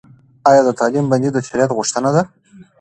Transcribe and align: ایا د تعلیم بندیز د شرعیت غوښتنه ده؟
ایا 0.49 0.61
د 0.65 0.69
تعلیم 0.79 1.05
بندیز 1.11 1.33
د 1.33 1.39
شرعیت 1.47 1.71
غوښتنه 1.77 2.09
ده؟ 2.15 2.21